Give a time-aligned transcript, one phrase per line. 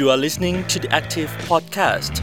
[0.00, 2.14] You are listening to the Active Podcast.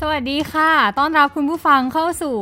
[0.00, 2.36] สวัสดีค่ะ ต้อนรับคุณผู้ฟังเข้าสู่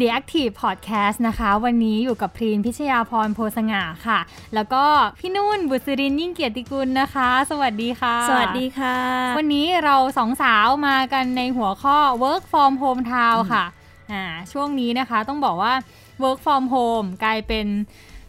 [0.00, 4.18] The Active Podcast นะคะ วันนี้อยู่กับพรีนพิชยาพรโพสง่าค่ะ
[4.54, 4.84] แล้วก็
[5.20, 8.96] พี่นุ่นบุษรินยิ่งเกียรติกุลนะคะ สวัสดีค่ะ สวัสดีค่ะ
[9.38, 13.64] วันนี้เราสองสาวมากันในหัวข้อ Work from Home Town ค่ะ
[14.12, 15.74] อ่า ช่วงนี้นะคะต้องบอกว่า
[16.22, 17.66] Work from Home กลายเป็น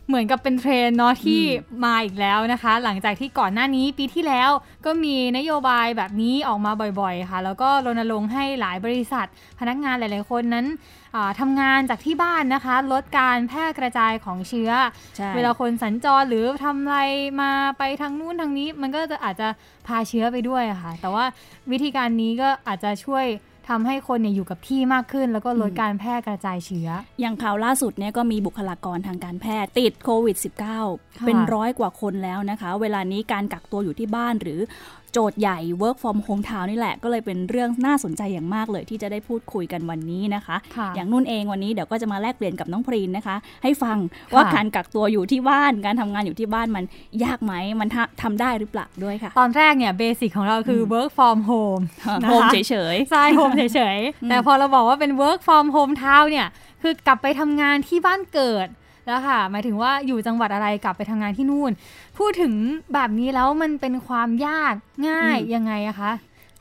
[0.10, 1.42] เหมือนกับเป็นเทรนด์เนาะที่
[1.86, 4.50] มาอีกแล้วนะคะ หลังจากที่ก่อนหน้านี้ปีที่แล้ว
[4.86, 9.28] ก็มีนโยบายแบบนี้ออกมาบ่อยๆค่ะ แล้วก็รณรงค์ให้หลายบริษัท
[9.60, 10.66] พนักงานหลายๆคนนั้น
[11.16, 14.72] อ่าทำงานจากที่บ้านนะคะ ลดการแพร่กระจายของเชื้อ
[15.18, 17.00] ใช่เวลาคนสัญจรหรือทำอะไร
[17.42, 19.48] มาไปทางนู้นทางนี้ มันก็จะอาจจะ
[19.88, 21.26] พาเชื้อไปด้วยอะค่ะ แต่ว่า
[21.72, 23.26] วิธีการนี้ก็อาจจะช่วย
[23.70, 30.38] ทำให้คนเนี่ยอยู่กับที่มากขึ้น แล้วก็ลดการแพร่กระจายเชื้อ อย่างข่าวล่าสุดเนี่ยก็มีบุคลากรทางการแพทย์ติดโควิด
[30.82, 34.60] -19 เป็นร้อยกว่าคนแล้วนะคะ เวลานี้การกักตัวอยู่ที่บ้านหรือ
[35.14, 43.98] โจทย์ใหญ่ work from home town นี่แหละ ก็เลยเป็นเรื่องน่าสนใจอย่างมากเลยที่จะได้พูดคุยกันวันนี้นะคะค่ะอย่างนุ่นเองวันนี้เดี๋ยวก็จะมาแลกเปลี่ยนกับน้องพรีนนะคะ ให้ฟัง
[44.34, 46.84] ว่าการกักตัวอยู่ที่บ้านการทำงานอยู่ที่บ้านมัน
[47.24, 51.84] ยากไหมมันทำทำได้หรือเปล่าด้วยค่ะ ตอนแรกเนี่ยเบสิกของเราคือ work from home
[52.24, 56.48] นะคะโฮมเฉยใช่โฮมเฉยๆแต่พอเราบอกว่าเป็น work from home town เนี่ย
[56.84, 58.68] คือกลับไปทำงานที่บ้านเกิด
[59.06, 61.72] แล้วค่ะ หมายถึงว่าอยู่จังหวัดอะไรกลับไปทำงานที่นู่น
[62.18, 62.54] พูดถึง
[62.94, 64.74] แบบนี้แล้วมันเป็นความยาก
[65.08, 66.12] ง่ายยังไงอะคะ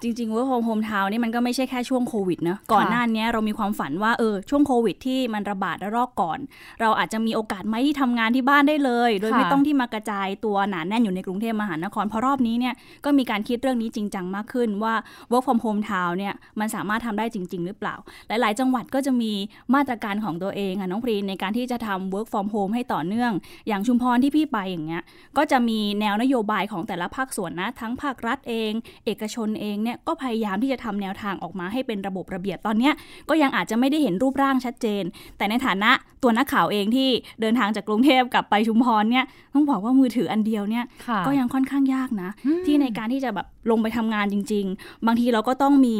[0.03, 6.39] จริงๆ work from home town นี่มันก็ไม่ใช่แค่ช่วงโควิดเนอะก่อนหน้านี้เรามีความฝันว่าเออช่วงโควิดที่มันระบาดระลอกก่อน
[6.81, 14.95] เราอาจจะมีโอกาสไหมที่ทำงานที่บ้านได้เลย โดยค่ะไม่ต้องที่มากระจายตัวหนาแน่นอยู่ในกรุงเทพมหานครเพราะรอบนี้เนี่ยก็มีการคิดเรื่องนี้จริงจังมากขึ้นว่า
[15.31, 17.95] work from home town เนี่ยมันสามารถทำได้จริง ๆ หรือเปล่า
[18.29, 19.33] หลาย ๆ จังหวัดก็จะมี
[19.75, 23.33] มาตรการของตัวเองค่ะน้องพรีนในการที่จะทำ work from home ให้ต่อเนื่อง
[23.69, 25.03] อย่างชุมพรที่พี่ไปอย่างเงี้ย
[25.37, 28.73] ก็จะมีแนวนโยบายของแต่ละภาคส่วนนะทั้งภาครัฐเอง
[29.07, 32.95] เอกชนเองเนี่ยก็พยายามที่จะทำแนวทางออกมาให้เป็นระบบระเบียบตอนเนี้ย
[33.29, 35.03] ก็ยังอาจจะไม่ได้เห็นรูปร่างชัดเจน
[35.37, 35.91] แต่ในฐานะ
[36.23, 37.09] ตัวนักข่าวเองที่
[37.41, 42.31] เดินทางจากกรุงเทพกลับไปชุมพรเนี่ยต้องบอกว่ามือถืออันเดียวเนี่ยค่ะก็ยังค่อนข้างยากนะ
[42.67, 45.99] ที่ในการที่จะแบบลงไปทำงานจริง ๆ บางทีเราก็ต้องมี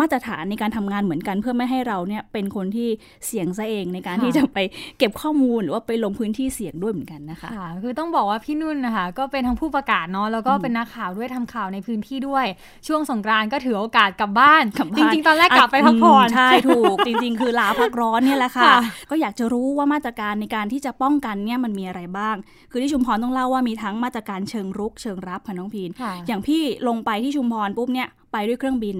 [0.00, 2.88] มาตรฐานในการทำงานเหมือนกัน เพื่อไม่ให้เราเนี่ยเป็นคนที่
[3.26, 4.58] เสี่ยงซะเองในการค่ะที่จะไป
[4.98, 12.46] เก็บข้อมูลหรือว่าไปลงพื้นที่เสี่ยงด้วยเหมือนกันนะคะค่ะคือต้องบอกว่าพี่นุ่นนะคะ ก็เป็นทั้งผู้ประกาศเนาะแล้วก็เป็นนักข่าวด้วยทำข่าวในพื้นที่ด้วย
[12.86, 18.78] ช่วงสงกรานต์ก็ถือโอกาสกลับบ้านกลับจบ้านริงๆตอนแรกกลับไปพักผ่อนมใช่ถูก จริง ๆ คือลาพักร้อนเนี่ยแหละค่ะค่ะ
[19.10, 22.36] ก็อยากจะรู้ว่ามาตรการในการที่จะป้องกันเนี่ยมันมีอะไรบ้าง
[22.70, 28.98] คือที่ชุมพรต้องเล่าว่ามีทั้งมาตรการเชิงรุกเชิงรับค่ะน้องพีนค่ะอย่างพี่ลงไปที่ชุมพรปุ๊บเนี่ยไปด้วยเครื่องบิน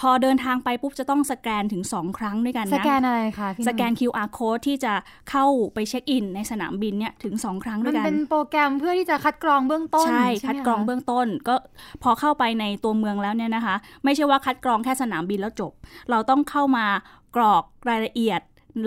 [0.00, 4.92] พอเดินทางไปปุ๊บจะต้องสแกนถึง 2 ครั้งด้วยกันนะ สแกนอะไรคะพี่สแกน QR code ที่จะ
[5.30, 11.54] เข้าไปเช็คอิน ในสนามบินเนี่ยถึง 2 ครั้งด้มัวนยกันเป็นโปรแกรมเพื่อที่จะคัดกรองเบื้องต้น ใช่ไหมคัดกรองคะเบื้องต้น ก็
[12.02, 15.72] พอเข้าไปในตัวเมืองแล้วเนี่ยนะคะ ไม่ใช่ว่าคัดกรองแค่สนามบินแล้วจบ
[16.10, 16.86] เราต้องเข้ามา
[17.36, 18.40] กรอกรายละเอียด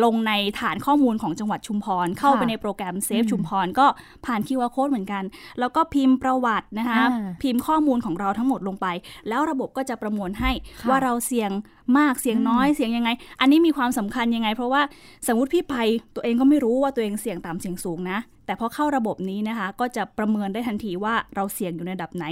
[0.04, 3.86] ลงในฐานข้อมูลของจังหวัดชุมพร เข้าไปในโปรแกรมเซฟอืมชุมพร ก็
[4.26, 5.24] ผ่าน QR code เหมือนกัน
[5.60, 8.88] แล้วก็พิมพ์ประวัตินะคะอ่าพิมพ์ข้อมูลของเราทั้งหมดลงไป
[9.28, 10.52] แล้วระบบก็จะประมวลให้
[10.82, 11.52] ค่ะว่าเราเสี่ยง
[11.98, 14.82] มากเสี่ยงน้อยเสี่ยงยังไง อันนี้มีความสำคัญยังไง เพราะว่า
[15.28, 15.76] สมมติพี่ไป
[16.16, 22.26] ตัวเองก็ไม่รู้ว่าตัวเองเสี่ยงต่ำเสี่ยงสูงนะ แต่พอเข้าระบบนี้นะคะ ก็จะประเมินได้ทันทีว่าเราเสี่ยงอยู่ในระดับไหน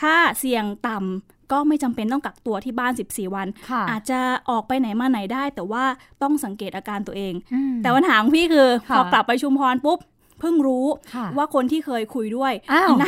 [0.00, 4.18] ถ้าเสี่ยงต่ำ ก็ไม่จำเป็นต้องกักตัวที่บ้าน 14 วันค่ะอาจจะ
[4.50, 5.84] ออกไปไหนมาไหนได้ แต่ว่า
[6.22, 9.98] ต้องสังเกตอาการตัวเองอืมแต่ปัญหาของพี่คือค่ะพอกลับไปชุมพรปุ๊บ
[10.40, 13.06] เพิ่งรู้ค่ะว่าคนที่เคยคุยด้วยอ้าวใน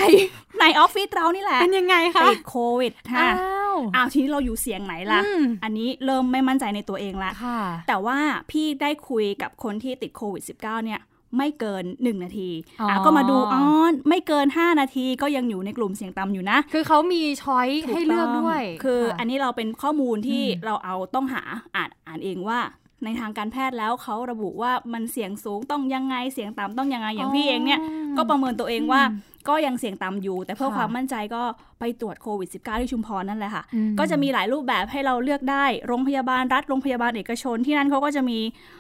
[0.61, 8.19] ในออฟฟิศเรานี่แหละเป็นยังไงคะติดโควิดค่ะอ้าวอ้าวทีนี้เราอยู่เสียงไหนล่ะอืมอันนี้เริ่มไม่มั่นใจในตัวเองละค่ะแต่ว่า
[8.51, 11.01] พี่ได้คุยกับคนที่ติดโควิด -19 เนี่ย
[11.37, 12.51] ไม่เกิน 1 นาที
[12.81, 13.61] อ๋ออะก็มาดูอ๋อ
[14.09, 21.43] ไม่เกิน 5 นาทีก็ยังอยู่ในกลุ่มเสี่ยงต่ำอยู่นะ คือเขามีช้อยให้เลือกด้วย คือค่ะอันนี้เราเป็นข้อมูลที่อืมเราเอาต้องหา
[21.77, 22.59] อ่านอ่านเองว่า
[23.05, 27.81] ในทางการแพทย์แล้วเขาระบุว่ามันเสี่ยงสูงต้องยังไงเสี่ยงต่ำต้องยังไงอย่างพี่เองเนี่ย
[28.17, 31.43] ก็ประเมินตัวเองว่าอืมก็ยังเสี่ยงต่ำอยู่ แต่เพื่อค่ะความมั่นใจก็
[31.81, 38.39] ไปตรวจโควิด -19 ที่ชุมพรนั่นแหละค่ะอืมก็จะมีหลายรูปแบบให้เราเลือกได้ โรงพยาบาลรัฐ โรงพยาบาลเอกชน ที่นั่นเขาก็จะมี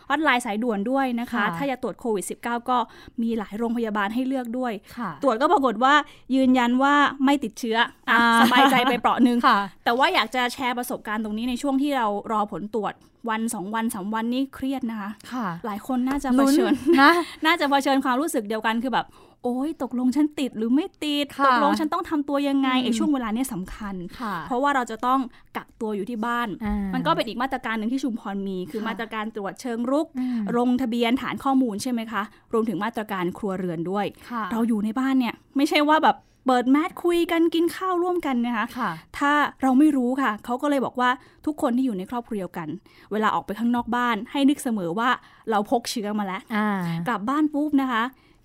[0.09, 2.79] ฮอตไลน์สายด่วนด้วยนะคะค่ะถ้าอยากตรวจโควิด -19 ก็
[3.23, 5.95] มีหลายโรงพยาบาลให้เลือกด้วยค่ะตรวจก็ปรากฏว่า
[6.35, 12.95] ยืนยันว่าไม่ติดเชื้ออะอ่าสบายใจไปเปราะหนึงค่ะแต่ว่าอยากจะแชร์ประสบการณ์ตรงนี้ในช่วงที่เรารอผลตรวจ
[13.29, 17.11] วันสองวันสามวันนี่เครียดนะคะค่ะ หลายคนน่าจะเผลุ้นชิญนะ
[17.47, 19.07] น่าจะเผชิญความรู้สึกเดียวกันคือแบบ
[19.45, 25.21] โอ๊ยตกลงฉันติดหรือไม่ติดค่ะตกลงฉันต้องทำตัวยังไงอืมไอ้ช่วงเวลาเนี้ยสำคัญค่ะเพราะว่าเราจะต้อง
[25.57, 32.23] กักตัวอยู่ที่บ้านอ่ามันก็เป็นอีกมาตรการหนึ่งที่ชุมพรมี คือค่ะมาตรการตรวจเชิงรุกอืมลงทะเบียนฐานข้อมูลใช่ไหมคะ
[32.53, 36.17] รวมถึงมาตรการครัวเรือนด้วยค่ะเราอยู่ในบ้านเนี่ยไม่ใช่ว่าแบบ
[36.47, 41.11] เปิดแมสคุยกันกินข้าวร่วมกันนะคะค่ะถ้าเราไม่รู้ค่ะ เขาก็เลยบอกว่า
[41.47, 42.69] ทุกคนที่อยู่ในครอบครัวเดียวกัน
[43.13, 45.11] เวลาออกไปข้างนอกบ้านให้นึกเสมอว่า
[45.51, 46.69] เราพกเชื้อมาแล้วอ่า
[47.09, 48.03] กลับบ้านปุ๊บนะคะ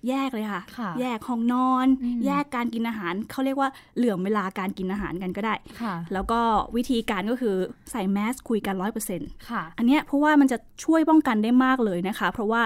[0.08, 6.40] แยกเลยค่ะค่ะ แยกห้องนอนอืมแยกการกินอาหารเขาเรียกว่าเหลื่อมเวลาการกินอาหารกันก็ได้ค่ะแล้วก็
[6.76, 7.54] วิธีการก็คือ
[7.90, 12.62] ใส่แมสคุยกันร้อยเปอร์เซ็นต์ค่ะอันเนี้ยเพราะว่ามันจะช่วยป้องกันได้มากเลยนะคะ เพราะว่า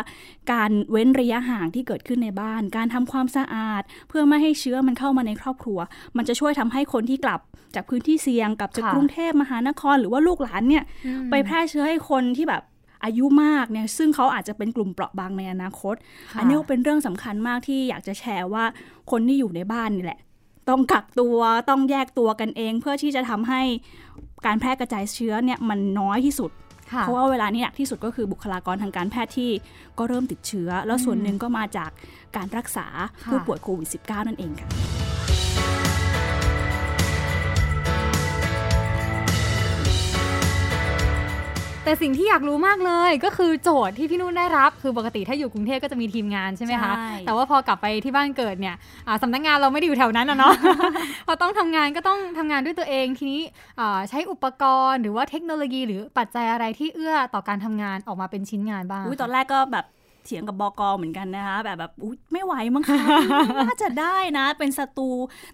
[0.53, 5.79] การเว้นระยะห่างที่เกิดขึ้นในบ้าน การทำความสะอาด เพื่อไม่ให้เชื้อมันเข้ามาในครอบครัว
[6.17, 7.41] มันจะช่วยทำให้คนที่กลับ
[7.75, 12.63] จากพื้นที่เสี่ยงกลับจากค่ะกรุงเทพมหานคร หรือว่าลูกหลานเนี่ยอืมไปแพร่เชื้อให้คนที่แบบ
[13.05, 15.95] อายุมากเนี่ยซึ่งเขาอาจจะเป็นกลุ่มเปราะบางในอนาคต
[16.33, 18.65] ค่ะอันนี้ก็เป็นเรื่องสำคัญมากที่อยากจะแชร์ว่า
[19.11, 20.21] คนที่อยู่ในบ้านนี่แหละ
[20.69, 21.39] ต้องกักตัว
[21.71, 23.63] ต้องแยกตัวกันเอง เพื่อที่จะทำให้
[24.47, 26.51] การแพร่กระจายเชื้อเนี่ยมันน้อยที่สุด
[26.93, 29.51] ค่ะเพราะว่าเวลานี้หนักที่สุดก็คือบุคลากรทางการแพทย์ที่
[29.99, 31.91] ก็เริ่มติดเชื้อ แล้วส่วนหนึ่งก็มาจาก
[32.37, 32.87] การรักษา
[33.25, 34.69] ค่ะผู้ป่วยโควิด -19 นั่นเองค่ะ
[41.85, 48.77] แต่สิ่งที่อยากรู้มากเลยก็คือโจทย์ที่พี่นุ่นได้รับ คือปกติถ้าอยู่กรุงเทพก็จะมีทีมงานใช่ไหมคะใช่แต่ว่าพอกลับไปที่บ้านเกิดเนี่ย
[49.07, 50.55] อ่าสำนักงานเราไม่ได้อยู่แถวนั้นนะเนาะ
[51.27, 53.43] พอต้องทำงานก็ต้องทำงานด้วยตัวเอง ทีนี้
[53.81, 59.85] อ่าใช้อุปกรณ์หรือว่าเทคโนโลยี หรือปัจจัยอะไรที่เอื้อต่อการทำงานออกมาเป็นชิ้นงานบ้างอุ้ยตอนแรกก็แบบ
[60.25, 62.99] เถียงกับบอกอเหมือนกันนะคะ แบบแบบอุ๊ยไม่ไหวมั้งคะ
[63.67, 65.11] น่าจะได้นะ เป็นศัตรู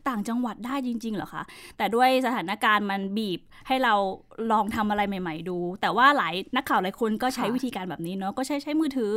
[0.08, 1.42] ต่างจังหวัดได้จริง ๆ เหรอคะ
[1.76, 3.94] แต่ด้วยสถานการณ์มันบีบให้เรา
[4.52, 9.12] ลองทำอะไรใหม่ ๆ ดู แต่ว่าหลายนักข่าวหลายคนก็ใช้ค่ะวิธีการแบบนี้เนาะก็ใช้ใช้มือถือ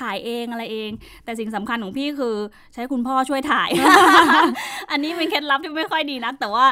[0.00, 0.90] ถ่ายเองอะไรเอง
[1.24, 2.36] แต่สิ่งสำคัญของพี่คือ
[2.74, 3.70] ใช้คุณพ่อช่วยถ่าย
[4.90, 6.66] อันนี้เป็นเคล็ดลับที่ไม่ค่อยดีนัก แต่ว่า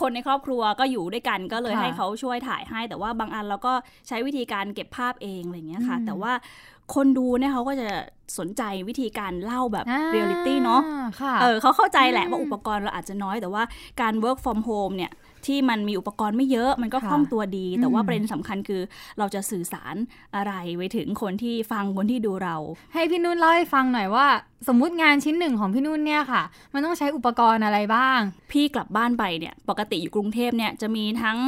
[0.00, 3.74] คนในครอบครัวก็อยู่ด้วยกันก็เลยค่ะให้เขาช่วยถ่ายให้ แต่ว่าบางอันเราก็
[4.08, 6.32] ใช้วิธีการเก็บภาพเองอะไรอย่างเงี้ยค่ะอืมแต่ว่า
[6.94, 7.88] คนดูเนี่ยเขาก็จะ
[8.38, 10.80] สนใจวิธีการเล่าแบบอ่าเรียลลิตี้เนาะ
[11.20, 13.62] ค่ะเออเขาเข้าใจแหละอืมว่าอุปกรณ์เราอาจจะน้อยแต่ว่า
[14.00, 15.12] การ work from home เนี่ย
[15.46, 18.82] ที่มันมีอุปกรณ์ไม่เยอะมันก็ค่ะคล่องตัวดี แต่ว่าอืมประเด็นสำคัญคือ
[19.18, 19.94] เราจะสื่อสาร
[20.36, 22.56] อะไรไปถึงคนที่ฟังคนที่ดูเรา
[22.94, 24.26] ให้พี่นุ่นเล่าให้ฟังหน่อยว่า
[24.68, 26.42] สมมุติงานชิ้นหนึ่งของพี่นุ่นเนี่ยค่ะ
[26.72, 28.20] มันต้องใช้อุปกรณ์อะไรบ้าง
[28.52, 31.38] พี่กลับบ้านไปเนี่ยปกติอยู่กรุงเทพเนี่ยจะมีทั้ง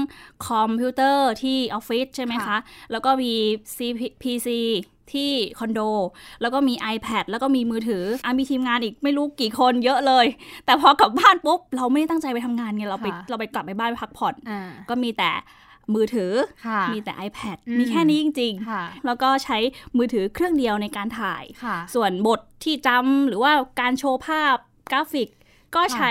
[0.48, 2.58] คอมพิวเตอร์ที่ออฟฟิศใช่ไหมคะค่ะ
[2.92, 3.32] แล้วก็มี
[4.22, 4.48] PC
[5.14, 5.80] ที่คอนโด
[6.40, 10.26] แล้วก็มี iPad แล้วก็มีมือถืออะมีทีมงานอีกไม่รู้กี่คนเยอะเลย
[10.66, 15.30] แต่พอกลับบ้านปุ๊บ เราไม่ได้ตั้งใจไปทำงานไงเราไปค่ะเราไปกลับไปบ้านพักผ่อนอ่าก็มีแต่
[15.94, 16.32] มือถือ
[16.66, 19.56] ค่ะมีแต่ iPad อืมมีแค่นี้จริงค่ะๆแล้วก็ใช้
[19.96, 24.56] มือถือเครื่องเดียวในการถ่ายค่ะส่วนบทที่จำหรือว่าการโชว์ภาพ
[24.92, 25.28] กราฟิก
[25.76, 26.10] ก็ใช้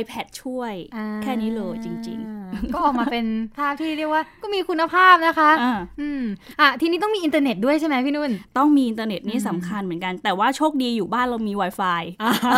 [0.00, 3.26] iPad ช่วยอ่าแค่นี้เลยจริง ๆ ก็ออกมาเป็น
[3.58, 6.22] ภาพที่เรียกว่าก็มีคุณภาพนะคะอ่าอืม
[6.60, 12.56] อะทีนี้ต้องมีอินเทอร์เน็ตด้วยใช่ไหมพี่นุ่น ต้องมีอินเทอร์เน็ตนี่อืมสำคัญเหมือนกัน แต่ว่าโชคดีอยู่บ้านเรามี Wi-Fi อ่าเอ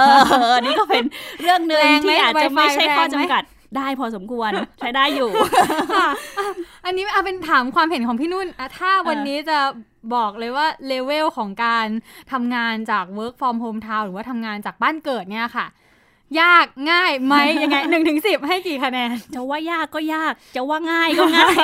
[0.49, 1.05] ออันนี่ก็เป็น
[1.43, 3.45] เรื่องหนึ่งแรงไหมที่อาจจะไม่ใช่ Wi-Fi ข้อแรงไหมจำกัด
[3.77, 5.31] ได้พอสมควรใช้ได้อยู่
[5.95, 6.09] ค่ะ
[6.39, 6.49] อะ
[6.85, 9.59] อันนี้เอาเป็นถามความเห็นของพี่นุ่นอะถ้าวันนี้จะ
[10.15, 11.87] บอกเลยว่าเลเวลของการ
[12.33, 15.67] ทำงานจาก work from hometown หรือว่าทำงานจากบ้านเกิดเนี่ยค่ะ
[16.41, 21.55] ยากง่ายไหมยังไงหนึ่งถึงสิบให้กี่คะแนน จะว่ายากก็ยาก จะว่าง่ายก็ง่าย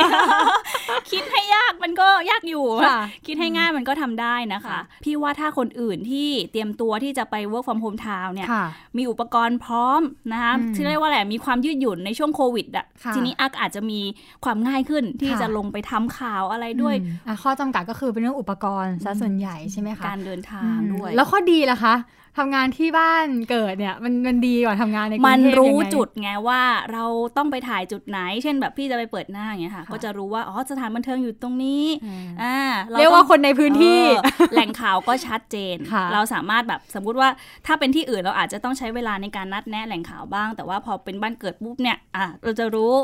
[1.11, 8.65] คิดให้ยากมันก็ยากอยู่ค่ะคิดให้ง่ายมันก็ทำได้นะคะค่ะพี่ว่าถ้าคนอื่นที่เตรียมตัวที่จะไป work from home town เนี่ยค่ะ
[8.97, 10.01] มีอุปกรณ์พร้อม
[10.33, 14.01] นะคะอืมที่เรียกว่าอะไรมีความยืดหยุ่นในช่วงโควิดอะค่ะทีนี้อักอาจจะมี
[14.45, 21.95] ความง่ายขึ้นที่ค่ะจะลงไปทำข่าวอะไรด้วยอืมอะข้อจำกัดก็คือเป็นเรื่องอุปกรณ์ซะส่วนใหญ่ใช่ไหมคะการเดินทางด้วยอืมแล้วข้อดีล่ะคะ
[22.39, 26.63] ทำงานที่บ้านเกิดเนี่ยมันมันดีกว่าทำงานในกรุมันงเทพรู้ยังไงจุดไงว่า
[26.93, 27.05] เรา
[27.37, 32.57] ต้องไปถ่ายจุดไหน เช่นแบบพี่จะไปเปิดหน้าอย่างเงี้ยค่ะค่ะก็จะรู้ว่าอ๋อสถานบันเทิงอยู่ตรงนี้อืมอ่า
[32.99, 37.29] เรียกว่าคนในพื้นที่เออแหล่งข่าวก็ชัดเจนค่ะเราสามารถแบบสมมุติว่า
[37.67, 42.95] ถ้าเป็นที่อื่นเราอาจจะต้องใช้เวลาในการนัดแนะแหล่งข่าวบ้าง แต่ว่าพอเป็นบ้านเกิดปุ๊บเนี่ยอะเราจะรู้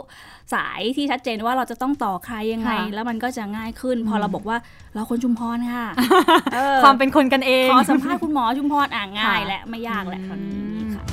[0.54, 4.56] สายที่ชัดเจนว่าเราจะต้องต่อใครยังไงค่ะแล้วมันก็จะง่ายขึ้น พออมเราบอกว่า
[4.94, 5.86] เราคนชุมพรค่ะ
[6.54, 11.04] เออความเป็นคนกันเองขอสัมภาษณ์คุณหมอชุมพรอะง่ายค่ะและไม่ยากแหละคราวนี้อืมค่ะ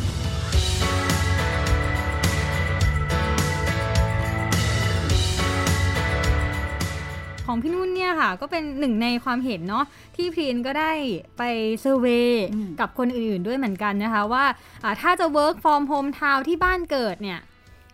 [7.47, 10.91] ของพี่นุ่นเนี่ยค่ะ ก็เป็นหนึ่งในความเห็นเนาะที่พรีนก็ได้
[11.37, 11.43] ไป
[11.81, 14.45] เซอร์เวยอืมกับคนอื่นๆด้วยเหมือนกันนะคะว่า
[14.83, 17.39] อ่าถ้าจะ work from home town ที่บ้านเกิดเนี่ย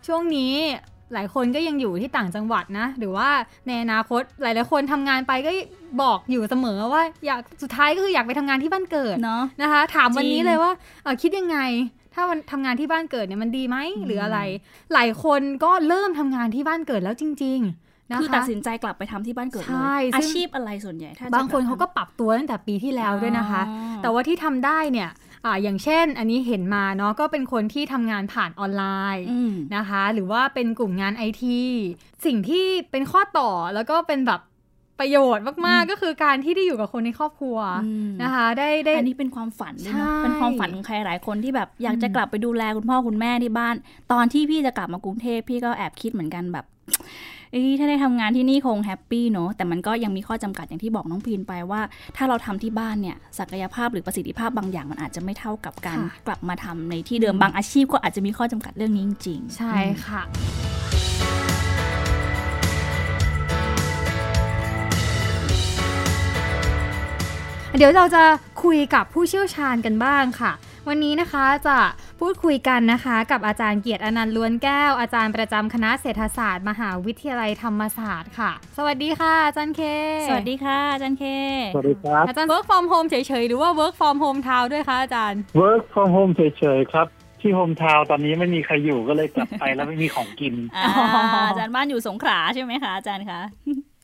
[0.08, 0.54] ช่วงนี้
[1.14, 3.30] หลายคนก็ยังอยู่ที่ต่างจังหวัดนะ หรือว่า
[3.68, 5.52] ในอนาคตหลายๆคนทำงานไปก็
[6.02, 10.72] บอกอยู่เสมอว่าอยากสุดท้ายก็คืออยากไปทำงานที่บ้านเกิดเนาะนะคะ ถามวันนี้จริงเลยว่า
[11.04, 11.60] เอ่อคิดยังไง
[12.14, 14.40] ถ้าวันทำงานที่บ้านเกิดเนี่ยมันดีไหมหรืออะไร
[14.94, 25.10] หลายคนก็เริ่มทำงานที่บ้านเกิดแล้วจริงๆนะคือคะตัดสินใจกลับไปทำที่บ้านเกิดเลใช่ยซึ่อางชีพอะไรส่วนใหญ่ถ้าจะบางคนลัเขาก็ปรับตัวตั้งแต่ปีที่แล้วด้วยนะคะอ๋อ แต่ว่าที่ทำได้เนี่ย
[25.46, 28.84] อ่าอย่างเช่นอันนี้เห็นมาเนาะก็เป็นคนที่ทำงานผ่านออนไล
[29.16, 31.62] น์อืมนะคะ หรือว่าเป็นกลุ่มงานไอที
[32.26, 34.42] สิ่งที่เป็นข้อต่อแล้วก็เป็นแบบ
[35.00, 43.76] ประโยชน์มาก ๆ ก็คือการที่ได้อยู่กับคนในครอบครัวอืมนะคะ ได้ได้อันนี้เป็นความฝันด้วยใช่เนอะเป็นความฝันของใครหลายคนที่แบบอยากจะอืมกลับไปดูแลคุณพ่อคุณแม่ที่บ้าน
[44.12, 46.66] ตอนที่พี่จะกลับมากรุงเทพพี่ก็แอบคิดเหมือนกันแบบ
[47.54, 51.82] เอ้ยถ้าได้ทำงานที่นี่คง happy เนอะแต่มันก็ยังมีข้อจำกัดอย่างที่บอกน้องพีนไปว่า
[52.18, 60.22] ถ้าเราทำที่บ้านเนี่ยศักยภาพหรือประสิทธิภาพบางอย่างมันอาจจะไม่เท่ากับการค่ะกลับมาทำในที่เดิมบางอาชีพก็อาจจะมีข้อจำกัดเรื่องนี้จริงๆใช่ค่ะ
[67.78, 68.24] เดี๋ยวเราจะ
[68.64, 70.52] คุยกับผู้เชี่ยวชาญกันบ้างค่ะ
[70.88, 71.78] วันนี้นะคะจะ
[72.22, 79.82] พูดคุยกันนะคะ กับอาจารย์เกียรติอนันต์ล้วนแก้ว อาจารย์ประจำคณะเศรษฐศาสตร์ มหาวิทยาลัยธรรมศาสตร์ค่ะ สวัสดีค่ะอาจารย์เค
[80.28, 81.26] สวัสดีค่ะอาจารย์เค
[81.74, 86.42] สวัสดีครับอาจารย์ work from home เฉยๆ หรือว่า work from home ทาวด้วยคะอาจารย์ work from home เฉ
[86.78, 87.08] ยๆ ครับ
[87.42, 90.92] ที่โฮมทาวน์ตอนนี้ไม่มีใครอยู่ก็เลยกลับไปแล้วไม่มีของกินอ่า
[91.48, 93.42] อาจารย์บ้านอยู่สงขลาใช่ไหมคะอาจารย์คะ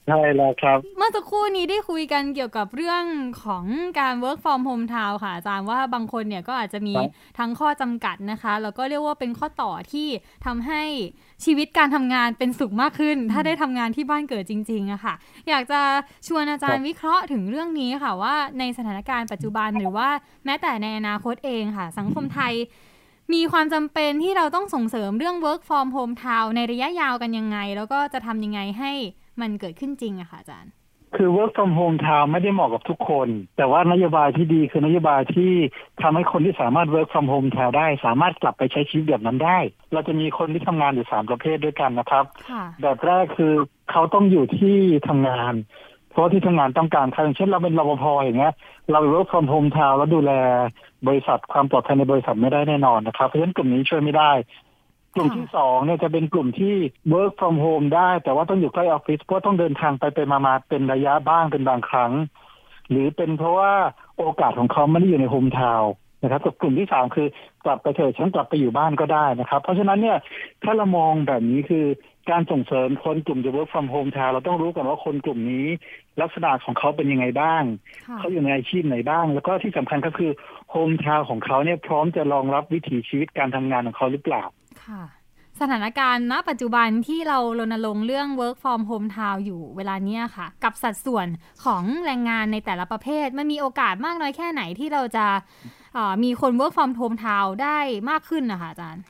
[0.10, 3.04] ใช่แล้วครับ เมื่อสักครู่นี้ได้คุยกันเกี่ยวกับเรื่อง
[3.44, 3.66] ของ
[4.00, 10.08] การ work from home town ค่ะอาจารย์ว่าบางคนเนี่ยก็อาจจะมีครับทั้งข้อจำกัดนะคะ แล้วก็เรียกว่าเป็นข้อต่อที่
[10.46, 10.84] ทำให้
[11.46, 15.14] ชีวิตการทำงานเป็นสุขมากขึ้น ถ้าได้ทำงานที่บ้านเกิดจริงๆอะค่ะ
[15.50, 15.82] อยากจะ
[16.28, 20.10] ชวนอาจารย์วิเคราะห์ถึงเรื่องนี้ค่ะว่าในสถานการณ์ปัจจุบันหรือว่า
[20.46, 22.54] แม้แต่ในอนาคตเองค่ะ สังคมไทย
[23.34, 28.94] มีความจำเป็นที่เราต้องส่งเสริมเรื่อง work from home town ในระยะยาวกันยังไง แล้วก็จะทำยังไงให้
[29.42, 30.74] มันเกิดขึ้นจริงอะค่ะอาจารย์
[31.16, 33.28] คือ work from home town ไม่ได้เหมาะกับทุกคน
[33.58, 35.52] แต่ว่านโยบายที่ดีคือนโยบายที่
[36.02, 39.60] ทำให้คนที่สามารถ work from home town ได้ สามารถกลับไปใช้ชีวิตแบบนั้นได้
[39.94, 43.54] เราจะมีคนที่ทำงานอยู่สามประเภทด้วยกันนะครับค่ะแบบแรกคือ
[43.92, 44.78] เขาต้องอยู่ที่
[45.08, 45.54] ทำงาน
[46.12, 48.54] เพราะที่ทำงานต้องการเขาอย่างเช่นเราเป็นรปภอย่างเงี้ย
[48.92, 50.32] เรา work from home town แล้วดูแล
[51.08, 54.32] บริษัทความปลอดภัยในบริษัทไม่ได้แน่นอนนะครับ เพราะฉะนั้นกลุ่มนี้ช่วยไม่ได้
[55.16, 56.76] กลุ่มที่สองเนี่ยจะเป็นกลุ่มที่
[57.14, 62.12] work from home ได้ แต่ว่าต้องอยู่ใกล้ออฟฟิศเพราะต้องเดินทางไปไปมามาเป็นระยะบ้างเป็นบางครั้ง
[62.90, 63.74] หรือเป็นเพราะว่า
[64.18, 67.28] โอกาสของเขาไม่ได้อยู่ในโฮมทาวน์นะครับกับกลุ่มที่สามคือ
[67.66, 70.18] กลับไปเถอะฉันกลับไปอยู่บ้านก็ได้นะครับ เพราะฉะนั้นเนี่ย
[70.64, 71.86] ถ้าเรามองแบบนี้คือ
[72.30, 75.68] การส่งเสริมคนกลุ่มจะ work from home ทาวเราต้องรู้ก่อนว่าคนกลุ่มนี้
[76.22, 77.64] ลักษณะของเขาเป็นยังไงบ้าง
[78.08, 80.32] ค่ะเขาอยู่ในอาชีพไหนบ้าง แล้วก็ที่สำคัญก็คือ
[80.72, 84.44] โฮมทาวของเขาเนี่ยพร้อมจะรองรับวิถีชีวิตการทำงานของเขาหรือเปล่า
[84.86, 85.04] ค่ะ
[85.60, 91.28] สถานการณ์ณปัจจุบันที่เรารณรงค์เรื่อง work from home town อยู่เวลาเนี้ยค่ะ กับสัดส่วน
[91.66, 95.26] ของแรงงานในแต่ละประเภท มันมีโอกาสมากน้อยแค่ไหนที่เราจะ
[96.24, 97.78] มีคน work from home town ได้
[98.10, 99.04] มากขึ้นนะคะอาจารย์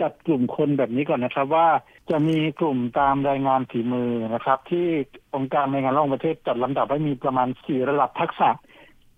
[0.00, 1.68] จัดกลุ่มคนแบบนี้ก่อนนะครับว่า
[2.10, 4.86] จะมีกลุ่มตามรายงานฝีมือนะครับ ที่
[5.34, 8.50] องค์การรายงานระหว่างประเทศจัดลำดับไว้มีประมาณสี่ระดับทักษะ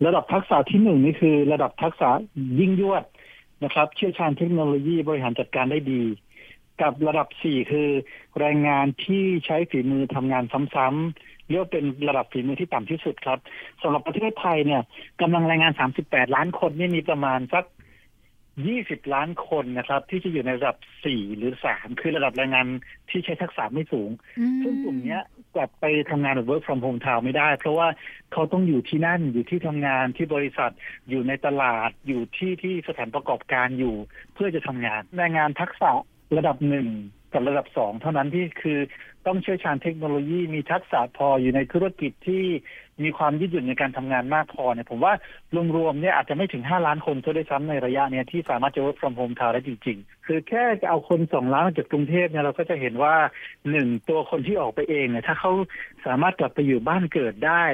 [0.07, 2.09] ระดับทักษะที่หนึ่งนี่คือ ระดับทักษะ
[2.61, 3.03] ยิ่งยวด
[3.65, 6.03] นะครับ เชี่ยวชาญเทคโนโลยีบริหารจัดการได้ดี
[6.83, 7.89] กับระดับสี่คือ
[8.39, 13.39] แรงงานที่ใช้ฝีมือทำงานซ้ำๆเรียกว่าเป็นระดับฝีมือที่ต่ำที่สุดครับ
[13.83, 14.83] สำหรับประเทศไทยเนี่ย
[15.21, 15.73] กำลังแรงงาน
[16.03, 17.65] 38 ล้านคนนี่มีประมาณสัก
[18.59, 20.77] 20 ล้านคนนะครับ ที่จะอยู่ในระดับ
[21.09, 22.67] 4 หรือ 3 คือระดับแรงงาน
[23.11, 24.11] ที่ใช้ทักษะไม่สูง
[24.63, 25.23] ซึ่งกลุ่มเนี้ย
[25.55, 27.89] กลับไปทำงานแบบ work from home ทาวไม่ได้ เพราะว่า
[28.33, 30.71] เขาต้องอยู่ที่นั่นอยู่ที่ทำงานที่บริษัท
[31.09, 33.95] อยู่ในตลาดอยู่ที่ที่สถานประกอบการอยู่
[34.35, 35.91] เพื่อจะทำงานแรงงานทักษะ
[36.37, 36.89] ระดับหนึ่ง
[37.33, 38.79] กับระดับสองเท่านั้นที่คือ
[39.27, 42.45] ต้องเชี่ยวชาญเทคโนโลยีมีทักษะพออยู่ในธุรกิจที่
[43.03, 45.13] มีความยืดหยุ่นในการทำงานมากพอเนี่ยผมว่า
[45.77, 53.15] รวมๆเนี่ยอาจจะไม่ถึง 5 ล้านคนก็ได้ซ้ำในระยะเนี้ยที่สามารถจะ work from home town ได้จริง ๆ คือแค่จะเอาคนสองล้านออกจากกรุงเทพเนี่ยเราก็จะเห็นว่า
[53.71, 55.53] หนึ่งตัวคนที่ออกไปเองเนี่ยถ้าเขา
[56.07, 57.65] สามารถกลับไปอยู่บ้านเกิดได้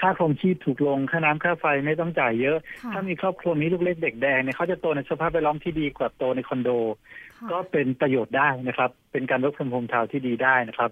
[0.00, 10.90] ค่าครองชีพถูกลงค่าน้ำค่าไฟไม่ต้องจ่ายเยอะค่ะถ้ามีครอบครัวมีลูกเล็กเด็กแดงเนี่ยเขาจะโตในสภาพแวดล้อมที่ดีกว่าโตในคอนโดค่ะ ก็เป็นประโยชน์ได้นะครับ เป็นการ work from home town ที่ดีได้นะครับ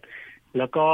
[0.57, 0.87] แล้วก็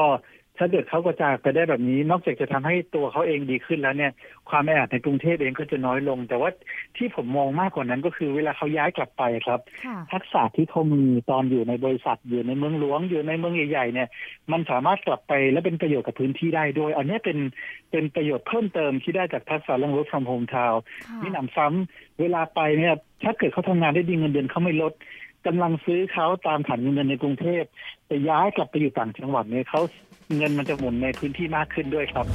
[0.58, 4.12] ถ้าเกิดเขากระจายไปได้แบบนี้ นอกจากจะทำให้ตัวเขาเองดีขึ้นแล้วเนี่ย
[4.50, 6.50] ความแออัดในกรุงเทพเองก็จะน้อยลง แต่ว่า
[6.96, 14.08] ที่ผมมองมากกว่านั้นก็คือเวลาเขาย้ายกลับไปครับค่ะทักษะที่เขามีตอนอยู่ในบริษัทอยู่ในเมืองหลวงอยู่ในเมืองใหญ่ๆเนี่ย
[14.52, 17.38] มันสามารถกลับไปและเป็นประโยชน์กับพื้นที่ได้ด้วย อันนี้เป็น
[17.90, 22.94] เป็นประโยชน์เพิ่มเติมที่ได้จากทักษะเรื่อง work from home town ค่ะนี่หนำซ้ำเวลาไปเนี่ย
[23.24, 24.92] ถ้าเกิดเขาทำงานได้ดีเงินเดือนเขาไม่ลด
[25.46, 27.64] กำลังซื้อเขาตามฐานเงินในกรุงเทพ
[28.06, 29.80] แต่ย้ายกลับไปอยู่ต่างจังหวัดเนี่ยเขา
[30.36, 32.26] เงินมันจะหมุนในพื้นที่มากขึ้นด้วยครับ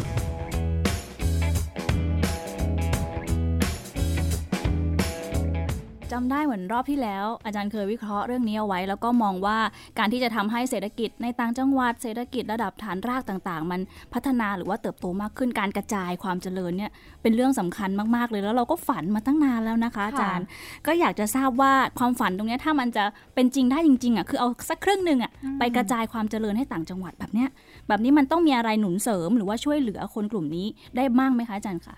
[6.11, 9.57] จำได้เหมือนรอบที่แล้ว อาจารย์เคยวิเคราะห์เรื่องนี้เอาไว้ แล้วก็มองว่า
[9.99, 13.81] การที่จะทำให้เศรษฐกิจในต่างจังหวัดเศรษฐกิจระดับฐานรากต่างๆ มัน
[14.13, 20.45] พัฒนาหรือว่าเติบโตมากขึ้นการกระจายความเจริญเนี่ยเป็นเรื่องสำคัญมากๆ เลยแล้วเราก็ฝันมาตั้งนานแล้วนะคะ อาจารย์
[20.87, 23.03] ก็อยากจะทราบว่าความฝันตรงเนี้ยถ้ามันจะ
[23.35, 27.49] เป็นจริงได้จริงๆอะคือเอาสักครึ่งหนึ่งอะไปกระจายความเจริญให้ต่างจังหวัดแบบเนี้ย
[27.87, 31.97] แบบนี้มันต้องมีอะไรหนุนเสริม หรือว่าช่วยเหลือคนกลุ่มนี้ได้บ้างไหมคะอาจารย์คะ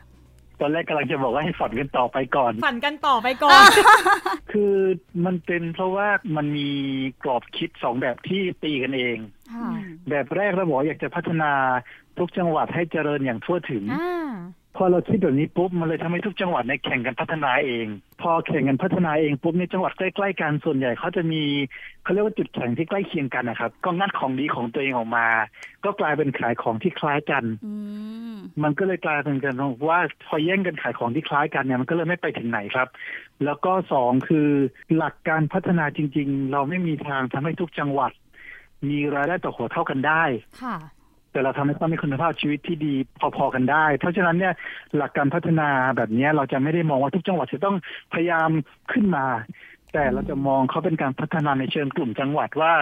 [0.62, 3.64] ตอนแรกกำลังจะบอกว่าให้ฝันกันต่อไปก่อน ฝันกันต่อไปก่อน
[4.52, 4.76] คือ
[5.26, 6.70] มันเป็นเพราะว่ามันมี
[7.24, 9.18] กรอบคิดสองแบบที่ตีกันเอง
[9.54, 9.70] ค่ะ
[10.10, 11.52] แบบแรกเราบอกอยากจะพัฒนา
[12.18, 14.30] ทุกจังหวัดให้เจริญอย่างทั่วถึงอ่า
[14.76, 17.88] พอเราคิดแบบนี้ปุ๊บมันเลยทำให้ทุกจังหวัดเนี่ยแข่งกันพัฒนาเอง
[18.22, 21.44] พอแข่งกันพัฒนาเองปุ๊บเนี่ยจังหวัดใกล้ๆกันส่วนใหญ่เขาจะมี
[22.04, 25.28] เขาเรียกว่าจุดแข่งที่ใกล้เคียงกันนะครับ ก็งัดของดีของตัวเองออกมา
[25.84, 27.74] ก็กลายเป็นขายของที่คล้ายกันอื
[28.34, 29.56] มมันก็เลยกลายเป็นกัน
[29.90, 32.88] ว่าพอแย่งกันขายของที่คล้ายกันเนี่ยมันก็เลยไม่ไปถึงไหนครับ
[33.46, 34.50] แล้วก็สองคือ
[34.98, 38.12] หลักการพัฒนาจริง ๆ เราไม่มีทางทำให้ทุกจังหวัด
[38.90, 40.24] มีรายได้ต่อหัวเท่ากันได้
[40.62, 40.76] ค่ะ
[41.32, 44.54] แต่เราทำให้เขามีคุณภาพชีวิตที่ดีพอๆกันได้ เพราะฉะนั้นเนี่ย
[44.98, 47.76] หลักการพัฒนาแบบเนี้ยเราจะไม่ได้มองว่าทุกจังหวัดจะต้อง
[48.14, 48.50] พยายาม
[48.92, 49.26] ขึ้นมา
[49.94, 52.74] แต่เราจะมองเขาเป็นการพัฒนาในเชิงกลุ่มจังหวัดว่า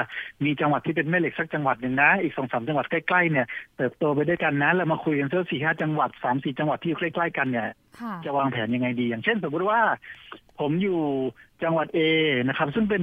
[0.46, 3.46] มีจังหวัดที่เป็นแม่เหล็กสักจังหวัดหนึ่งนะ อีกสองสามจังหวัดใกล้ๆเนี่ย
[3.78, 7.68] เติบโตไปด้วยกันนะเรามาคุยกันเพื่อสี่ห้าจังหวัดสามสี่จังหวัดที่อยู่ใกล้ ๆ กันเนี่ย
[8.00, 9.80] ค่ะจะวางแผนยังไงดี อย่างเช่น สมมติว่า
[10.60, 11.02] ผมอยู่
[11.64, 12.00] จังหวัด A
[12.48, 13.02] นะครับ ซึ่งเป็น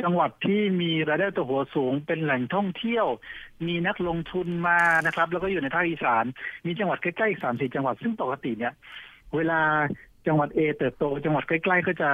[0.00, 3.06] จังหวัดที่มีรายได้ต่อหัวสูงเป็นแหล่งท่องเที่ยว
[3.66, 6.24] มีนักลงทุนมานะครับ แล้วก็อยู่ในภาคอีสาน
[6.66, 8.72] มีจังหวัดใกล้ๆอีกสามสี่จังหวัดซึ่งปกติเนี่ย
[9.36, 9.60] เวลา
[10.26, 12.10] จังหวัด A เติบโต จังหวัดใกล้ๆก็จะ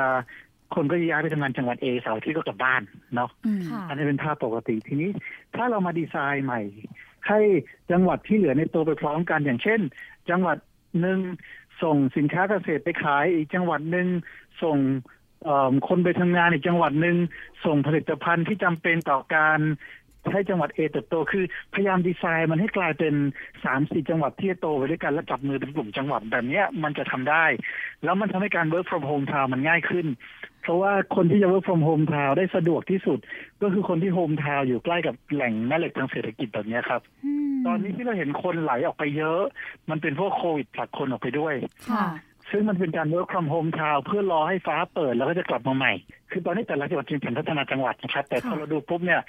[0.74, 2.82] คนก็จะย้ายไปทำงานจังหวัด A เสาร์อาที่ก็กลับบ้าน
[3.14, 5.10] เนาะอืมค่ะอันนี้เป็นภาพปกติทีนี้
[5.54, 6.60] ถ้าเรามาดีไซน์ใหม่
[7.28, 7.40] ให้
[7.90, 9.80] จังหวัดที่เหลือในตัวไปพร้อมกันอย่างเช่น
[10.30, 10.58] จังหวัด
[11.00, 11.20] หนึ่ง
[11.82, 14.08] ส่งสินค้าเกษตรไปขายอีกจังหวัดหนึ่ง
[14.62, 15.17] ส่งเอิ่ม
[15.88, 17.16] คนไปทำงานอีกจังหวัดหนึ่ง
[17.64, 19.60] ส่งผลิตภัณฑ์ที่จำเป็นต่อการ
[20.32, 23.14] ให้จังหวัดเอเติบโตคือพยายามดีไซน์มันให้กลายเป็น
[23.64, 27.44] สามสี่จังหวัดที่จะโตไปด้วยกันและจับมือเป็นกลุ่มจังหวัดแบบเนี้ยมันจะทำได้
[28.04, 30.06] แล้วมันทำให้การ work from home town มันง่ายขึ้น
[30.62, 33.18] เพราะว่าคนที่จะ work from home town ได้สะดวกที่สุด
[33.62, 39.42] ก็คือคนที่โฮมทาวน์อยู่ใกล้กับแหล่งแม่เหล็กทางเศรษฐกิจแบบเนี้ยครับอืมตอนนี้ที่เราเห็นคนไหลออกไปเยอะ
[39.90, 41.54] มันเป็นพวกโควิดผลักคนออกไปด้วย
[41.90, 42.06] ค่ะ
[42.50, 45.92] ซึ่งมันเป็นการ work from home town เพื่อรอให้ฟ้าเปิดแล้วก็จะกลับมาใหม่
[46.30, 49.20] คือตอนนี้แต่ละจังหวัดจริงเป็นพัฒนาจังหวัดนะครับ แต่พอค่ะเราดูปุ๊บเนี่ย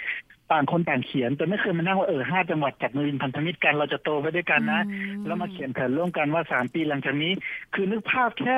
[0.52, 4.82] ต่างคนต่างเขียนแต่ไม่เคยมานั่งว่าเออห้าจังหวัดจับมือเป็นพันธมิตรกันเราจะโตไปด้วยกันนะ
[5.26, 7.32] แล้วมาเขียนแผนร่วมกันว่าสามปีหลังจากนี้
[7.74, 8.58] คือนึกภาพแค่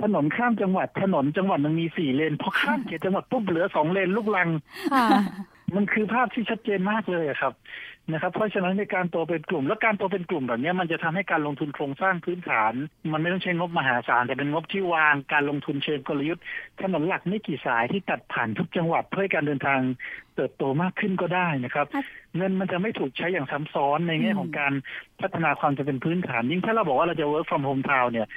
[0.00, 4.48] ถนนข้ามจังหวัดถนนจังหวัดหนึงมีสี่เลนพอข้ามเขตจังหวัดปุ๊บเหลือสองเลนลูกลัง
[4.94, 5.06] ค่ะ
[5.76, 7.54] มันคือภาพที่ชัดเจนมากเลยอะครับ
[8.12, 12.72] นะครับ เพราะฉะนั้นในการโตเป็นกลุ่ม แล้วการโตเป็นกลุ่มแบบเนี้ยมันจะทำให้การลงทุนโครงสร้างพื้นฐาน
[13.12, 16.44] มันไม่ต้องใช้งบมหาศาลแต่เป็นงบที่วางการลงทุนเชิงกลยุทธ์
[16.80, 19.80] ถนนหลักไม่กี่สายที่ตัดผ่านทุกจังหวัดเพื่อให้การเดินทาง
[20.36, 22.04] เติบโตมากขึ้นก็ได้นะครับอะ
[22.36, 24.72] เงินมันจะไม่ถูกใช้อย่างซ้ำซ้อนในแง่อืมของการ
[25.20, 28.28] พัฒนาความจำเป็นพื้นฐานยิ่งถ้าเราบอกว่าเราจะ work from home town เนี่ย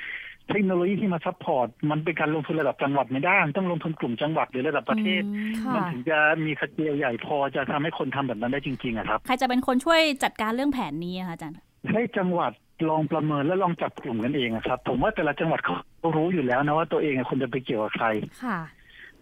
[0.50, 11.58] เทคโนโลยีที่มา support มันเป็นการลงทุนระดับจังหวัดไม่ได้มันต้องลงทุนกลุ่มจังหวัดหรือระดับประเทศอืมค่ะมันถึงจะมีสเกลใหญ่พอจะทำให้คนทำแบบนั้นได้จริงๆอะครับใครจะเป็นคนช่วยจัดการเรื่องแผนนี้อะคะอาจารย์
[11.92, 12.52] ให้จังหวัด
[12.90, 15.76] ลองประเมินและลองจับกลุ่มกันเองอะครับ ผมว่าแต่ละจังหวัดเขา
[16.18, 18.08] รู้อยู่แล้วนะว่าตัวเองอะควรจะไปเกี่ยวกับใคร
[18.44, 18.58] ค่ะ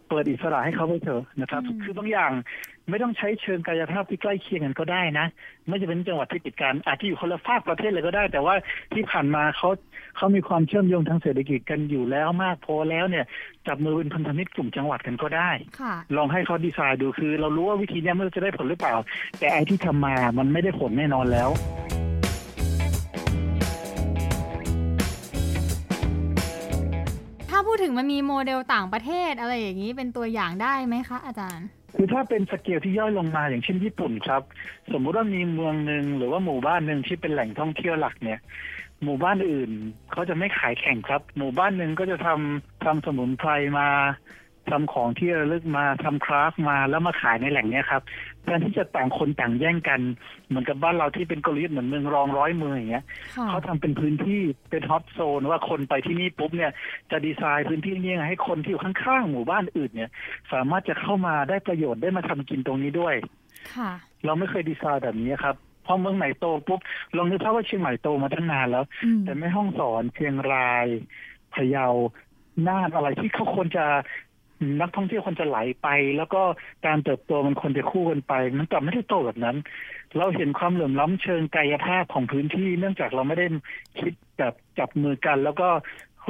[0.09, 2.31] เปิดอิสระให้เขาไปเถอะนะครับอืมคือบางอย่าง
[2.89, 5.25] ไม่ต้องใช้เชิงกายภาพที่ใกล้เคียงกันก็ได้นะ
[5.67, 8.55] ไม่จะเป็นจังหวัดที่ติดกันอาจจะอยู่คนละภาคประเทศเลยก็ได้ แต่ว่า
[8.93, 9.69] ที่ผ่านมาเขา
[10.17, 13.25] เขามีความเชื่อมโยงทางเศรษฐกิจกันอยู่แล้วมากพอแล้วเนี่ย
[13.67, 18.95] จับมือเป็นพันธมิตรกลุ่มจังหวัดกันก็ได้ค่ะลองให้เขาดีไซน์ดูคือ เรารู้ว่าวิธีเนี้ยมันจะได้ผลหรือเปล่า
[19.39, 21.49] แต่ไอ้ที่ทำมามันไม่ได้ผลแน่นอนแล้ว
[27.85, 34.41] ถึงมันมีโมเดลต่างประเทศอะไรอย่างนี้เป็นตัวอย่างได้ไหมคะ อาจารย์คือถ้าเป็นสเกลที่ย่อยลงมาอย่างเช่นญี่ปุ่นครับ
[34.91, 38.39] สมมุติว่ามีเมืองหนึ่งหรือว่าหมู่บ้านหนึ่งที่เป็นแหล่งท่องเที่ยวหลักเนี่ย
[39.03, 39.71] หมู่บ้านอื่น
[40.11, 43.87] เขาจะไม่ขายแข่งครับ หมู่บ้านหนึ่งก็จะทำทำสมุนไพรมา
[44.69, 48.01] ทำของที่ระลึกมาทำคราฟมาแล้วมาขายในแหล่งเนี้ยครับ
[48.45, 50.01] แทนที่จะต่างคนต่างแย่งกัน
[50.47, 53.05] เหมือนกับบ้านเราที่เป็นกลยุทธ์เหมือนเมืองรองร้อยเมืองอย่างเงี้ย
[53.35, 56.71] ค่ะเขาทำเป็นพื้นที่เป็นฮอตโซนว่าคนไปที่นี่ปุ๊บเนี่ย
[57.11, 60.09] จะดีไซน์พื้นที่นี้ให้คนที่อยู่ข้างๆหมู่บ้านอื่นเนี่ย
[60.53, 63.15] สามารถจะเข้ามาได้ประโยชน์ได้มาทำกินตรงนี้ด้วย
[63.75, 63.91] ค่ะ
[64.25, 65.55] เราไม่เคยดีไซน์แบบนี้ครับ
[65.85, 66.79] พอเมืองไหนโตปุ๊บ
[67.15, 70.85] ลองนึกภาพว่าเชียงใหม่โตมาตั้งนานแล้วอืมแต่แม่ห้องสอนเชียงราย
[71.53, 71.87] พะเยา
[72.67, 73.85] น่านอะไรที่เขาควรจะ
[74.81, 75.87] นักท่องเที่ยวคนจะไหลไป
[76.17, 76.41] แล้วก็
[76.85, 79.57] การเติบโตมันควรจะคู่กันไป มันกลับไม่ได้โตแบบนั้น
[80.17, 83.45] เราเห็นความเหลื่อมล้ำเชิงกายภาพของพื้นที่ เนื่องจากเราไม่ได้
[83.99, 85.69] คิดแบบจับมือกัน แล้วก็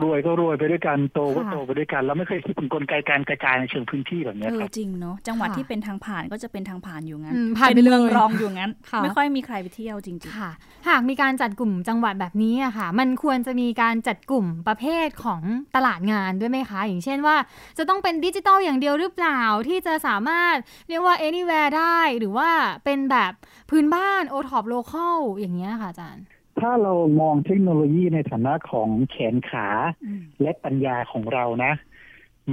[0.04, 10.52] รวยก็รวยไปด้วยกันโตก็ค่ะโตไปด้วยกันเราไม่เคยคิดถึงกลไกการกระจายในเชิงพื้นที่แบบเนี้ยเอคอรับจริงเนาะจังหวัดค่ะที่เป็นทางผ่านก็จะเป็นทางผ่านอยู่งั้นอืมผ่านเป็นไปเลยเมืองรองอยู่งั้นค่ะไม่ค่อยมีใครไปเที่ยวจริงค่ะ
[10.90, 15.42] หากมีการจัดกลุ่มจังหวัดแบบนี้อะค่ะ มันควรจะมีการจัดกลุ่มประเภทของ
[15.76, 17.36] ตลาดงานด้วยไหมคะ อย่างเช่นว่า
[17.78, 20.56] จะต้องเป็นดิจิตอลอย่างเดียวหรือเปล่าที่จะสามารถ
[20.90, 22.50] เรียกว่า anywhere ได้ หรือว่า
[22.86, 23.32] เป็นแบบ
[23.70, 26.26] พื้นบ้าน o t o p local อย่างเงี้ยค่ะอาจารย์
[26.60, 31.74] ถ้าเรามองเทคโนโลยีในฐานะของแขนขาๆอืมและปัญญาของเรานะ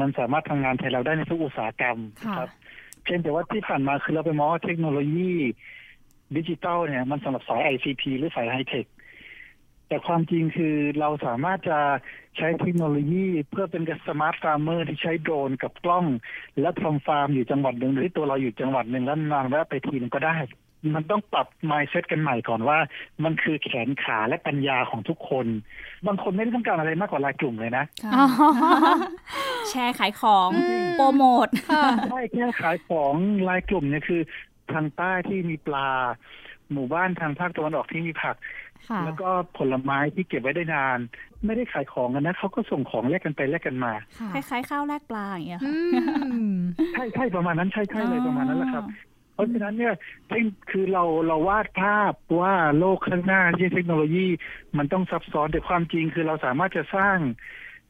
[0.01, 2.49] มันสามารถทำงานแทนเราได้ในทุกอุตสาหกรรมค่ะครับ
[3.03, 5.33] เพียงแต่ว่าที่ผ่านมาคือเราไปมองว่าเทคโนโลยี
[6.37, 8.87] ดิจิตอลเนี่ยมันสำหรับสาย ICT หรือสายไฮเทค
[9.89, 11.79] แต่ความจริงคือเราสามารถจะ
[12.37, 16.07] ใช้เทคโนโลยีเพื่อเป็น smart farmer ที่ใช้โดรนกับกล้อง
[16.61, 20.37] แล้วทำฟาร์มอยู่จังหวัดหนึ่งหรือตัวเราอยู่จังหวัดหนึ่งแล้วนานแวะไปทีนึงก็ได้
[20.95, 22.79] มันต้องปรับ mindset กันใหม่ก่อนว่า
[23.25, 25.47] มันคือแขนขาและปัญญาของทุกคน
[26.07, 28.25] บางคนไม่ได้ต้องการอะไรมากกว่ารายกลุ่มเลยนะค่ะอ๋อ
[29.71, 33.15] แชร์ขายของอืมโปรโมทค่ะใช่แค่ขายของ
[33.49, 34.21] รายกลุ่มเนี่ยคือ
[34.73, 35.89] ทางใต้ที่มีปลา
[36.73, 38.37] หมู่บ้านทางภาคตะวันออกที่มีผัก
[38.89, 40.99] ค่ะแล้วก็ผลไม้ที่เก็บไว้ได้นาน
[41.45, 46.05] ไม่ได้ขายของกันนะเขาก็ส่งของแลกกันไปแลกกันมาค่ะคล้ายๆข้าวแลกปลาอย่างเงี้ยอืค่ะ
[46.55, 46.57] ม
[46.93, 48.85] ใช่ใช่ประมาณนั้นใช่ใช่เลยประมาณนั้นแหละครับ
[49.33, 49.95] เพราะฉะนั้นเนี่ย
[50.31, 50.33] ค
[50.71, 54.27] คือเราเราวาดภาพว่าโลกข้างหน้าที่เทคโนโลยี
[54.77, 57.17] มันต้องซับซ้อนแต่ความจริงคือเราสามารถจะสร้าง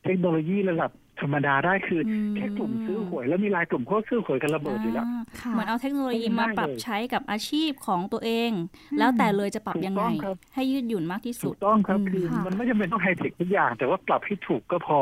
[0.04, 8.50] เทคโนโลยีระดับ ธรรมดาได้คืออมแค่กลุ่มซื้อหวยแล้วมีไลน์กลุ่มก็ซื้อหวยกันระเบิดอยู่แล้วอ่าค่ะเหมือนเอาเทคโนโลยีมาปรับง่ายๆเลยใช้กับอาชีพของตัวเอง
[8.98, 14.98] แล้วแต่เลยจะปรับยังไงถูกต้องครับให้ยืดหยุ่นมากที่สุถูดกต้องครับอืมคือค่ะมันไม่จำเป็นต้องไฮเทคทุกอย่าง แต่ว่าปรับให้ถูกก็พอ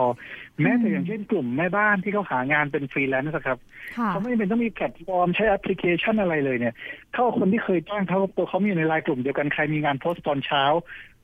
[0.63, 3.59] แม้แต่อย่างเช่นกลุ่มแม่บ้านที่เขาหางานเป็นฟรีแลนซ์นะครับ
[3.97, 6.75] ค่ะเขาไม่จำเป็นต้องมีแพลตฟอร์มใช้แอปพลิเคชันอะไรเลยเนี่ย
[7.13, 10.63] เขาเอาคนที่เคยจ้างเขาตัวเขามีอยู่ในไลน์กลุ่มเดียวกันใครมีงานโพสต์ตอนเช้า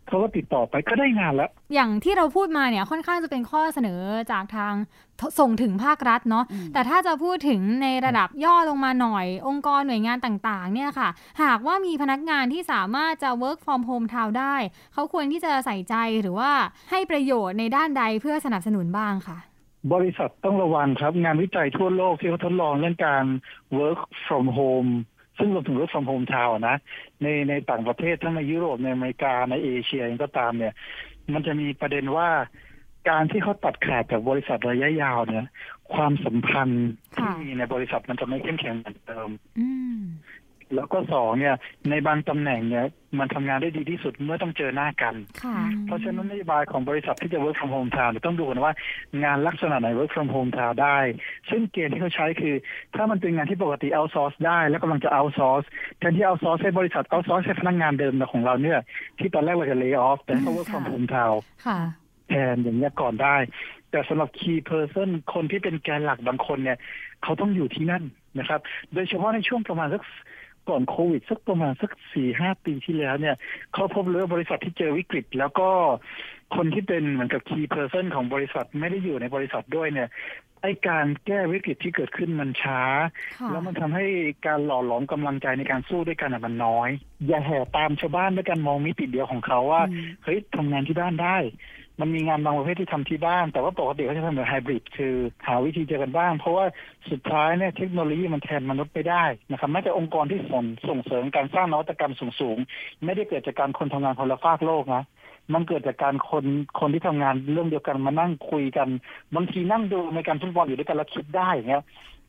[0.09, 4.01] เขาก็ติดต่อไปก็ได้งานแล้ว อย่างที่เราพูดมาเนี่ยค่อนข้างจะเป็นข้อเสนอ
[4.33, 4.75] จากทาง
[5.39, 11.09] ส่งถึงภาครัฐเนาะอืมแต่ถ้าจะพูดถึงในระดับย่อลงมาหน่อย องค์กรหน่วยงานต่างๆ เนี่ยค่ะ
[11.43, 14.55] หากว่ามีพนักงานที่สามารถจะ work from home ทาวได้
[14.93, 16.51] เขาควรที่จะใส่ใจหรือว่า
[16.91, 19.39] ให้ประโยชน์ในด้านใดเพื่อสนับสนุนบ้างค่ะ
[19.95, 23.25] บริษัทต้องระวังครับ งานวิจัยทั่วโลกที่เขาทดลองเรื่องการ
[23.79, 24.91] work from home
[25.39, 26.77] ซึ่งรวมถึง work from home ทาวนะ
[27.23, 30.75] ในในต่างประเทศทั้งในยุโรปในอเมริกาในเอเชียเองก็ตามเนี่ย
[31.35, 32.29] มันจะมีประเด็นว่า
[33.09, 35.47] การที่เขาตัดขาดจากบริษัทระยะยาวเนี่ย
[35.95, 39.31] ความสัมพันธ์ที่มีในบริษัทมันจะไม่เข้มแข็งเหมือนเดิม
[40.75, 41.55] แล้วก็สองเนี่ย
[41.91, 42.85] ในบางตำแหน่งเนี่ย
[43.19, 48.73] มันทำงานได้ดีที่สุดเมื่อต้องเจอหน้ากันค่ะเพราะฉะนั้นนโยบายของบริษัทที่จะ work from home town เนี่ยต้องดูกันว่า
[49.25, 50.99] งานลักษณะไหน work from home town ได้
[51.51, 52.55] ซึ่งเกณฑ์ที่เขาใช้คือ
[52.95, 55.67] ถ้ามันเป็นงานที่ปกติ outsource ได้ แล้วกำลังจะ outsource
[55.99, 58.79] แทนที่ outsource ให้บริษัท outsource ให้พนักงานเดิมของเราเนี่ย
[59.19, 61.81] ที่ตอนแรกเราจะ lay off แต่ให้เขา work from home town ค่ะ
[62.29, 63.37] แทนอย่างเงี้ยก่อนได้
[63.91, 66.79] แต่สำหรับ key person คนที่เป็นแกนหลักบางคนเนี่ย
[67.23, 68.05] เขาต้องอยู่ที่นั่น
[68.39, 68.61] นะครับ
[68.95, 70.03] โดยเฉพาะในช่วงประมาณสัก
[70.69, 73.37] ก่อนโควิดสักประมาณสักสี่ห้าปีที่แล้วเนี่ย
[73.73, 75.69] เขาพบเลยว่าบริษัทที่เจอวิกฤต แล้วก็
[76.57, 80.09] คนที่เป็นเหมือนกับ key person ของบริษัทไม่ได้อยู่ในบริษัทด้วยเนี่ย
[80.63, 82.81] ไอการแก้วิกฤตที่เกิดขึ้นมันช้า
[83.39, 84.05] ค่ะแล้วมันทำให้
[84.47, 86.89] การหล่อหลอมกำลังใจในการสู้ด้วยกันอะมันน้อย
[87.27, 91.37] อย่าแห่ตามชาวบ้านด้วยการมองมิติเดียวของเขาว่าอืมเฮ้ยทำงานที่บ้านได้
[92.01, 95.15] มันมีงานบางประเภทที่ทำที่บ้าน แต่ว่าปกติเขาจะทำแบบไฮบริดคือ
[95.47, 96.65] หาวิธีเจอกันบ้าง เพราะว่า
[97.11, 105.05] สุดท้ายเนี่ยเทคโนโลยีมันแทนมนุษย์ไม่ได้นะครับแม้แต่องค์กรที่ส่งส่งเสริมการสร้างนวัตกรรมสูงๆ ไม่ได้เกิดจากการคนทำงานคนละฟากโลกนะ
[105.55, 106.45] มันเกิดจากการคน
[106.81, 108.89] คนที่ทำงานเรื่องเดียวกันมานั่งคุยกัน
[109.35, 111.85] บางทีนั่งดูรายการฟุตบอลอยู่ด้วยกันแล้วคิดได้อย่างเงี้ย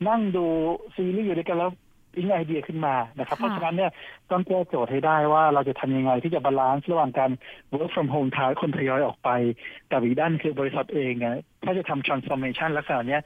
[0.08, 0.46] นั่งดู
[0.96, 1.72] ซีรีส์อยู่ด้วยกันแล้ว
[2.18, 3.92] ปิ๊งไอเดียขึ้นมานะครับค่ะเพราะฉะนั้นเนี่ย
[4.32, 7.32] ต้องแก้โจทย์ให้ได้ว่าเราจะทำยังไงที่จะ balance ระหว่างการ
[7.74, 9.30] work from home ให้คนทยอยออกไป
[9.92, 13.24] กับอีกด้านคือบริษัทเองเนี่ยถ้าจะทำ transformation ลักษณะเนี้ย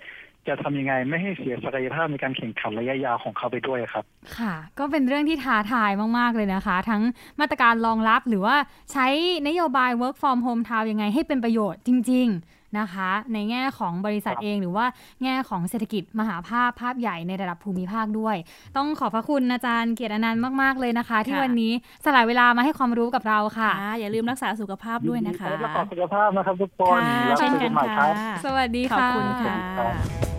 [0.47, 4.04] จะทำยังไงไม่ให้เสียศักยภาพในการแข่งขันระยะยาวของเขาไปด้วยครับ
[4.38, 7.01] ค่ะ ก็เป็นเรื่องที่ท้าทายมาก ๆ เลยนะคะ ทั้ง
[7.39, 8.56] มาตรการรองรับหรือว่า
[8.91, 9.08] ใช้
[9.47, 14.86] นโยบาย work from home town ยังไงให้เป็นประโยชน์จริง ๆ นะคะ ในแง่ของบริษัทครับเองหรือว่า
[15.23, 18.36] แง่ของเศรษฐกิจมหาภาพภาพใหญ่ในระดับภูมิภาคด้วย
[18.77, 21.71] ต้องขอบพระคุณอาจารย์เกียรติอนันต์มาก ๆ เลยนะคะ ที่ค่ะวันนี้
[22.05, 30.31] สละเวลามาให้ความรู้กับเราค่ะอ่าอย่าลืมรักษาสุขภาพด้วยนะคะรักษาสุขภาพนะครับทุกคนค่ะแล้วเช่นคุยกักันนใหม่คค่ะรับสวัสดีขอบค่ะคุณค่ะ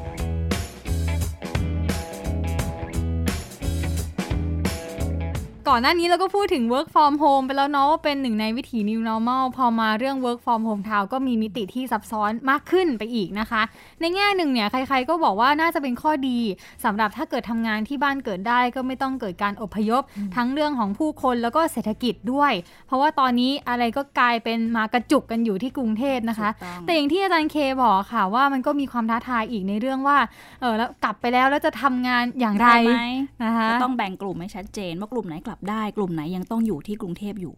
[5.68, 13.62] ก่อนหน้านี้เราก็พูดถึง work from home ไปแล้วเนาะว่าเป็นหนึ่งในวิถี new normal พอมาเรื่อง work from home ทาวก็มีมิติที่ซับซ้อนมากขึ้นไปอีกนะคะ
[14.01, 16.38] ในแง่หนึ่งเนี่ยใครๆก็บอกว่าน่าจะเป็นข้อดี
[16.85, 20.03] สำหรับถ้าเกิดทำงานที่บ้านเกิดได้ก็ไม่ต้องเกิดการอพยพ
[20.37, 22.53] ทั้งเรื่องของผู้คนแล้วก็เศรษฐกิจด้วย
[22.87, 30.18] เพราะว่าตอนนี้อะไรก็กลายเป็นมากระจุกกันอยู่ที่กรุงเทพนะคะถูกต้องแต่อย่างที่อาจารย์เคบอกค่ะว่ามันก็มีความท้าทายอีกในเรื่องว่า
[30.61, 33.03] เออแล้วกลับไปแล้วแล้วจะทำงานอย่างไรได้ไหม
[33.44, 37.55] นะคะก็ต้องแบ่งกลุ่มให้ชัดเจนว่ากลุ่มไหนกลับได้ กลุ่มไหนยังต้องอยู่ที่กรุงเทพอยู่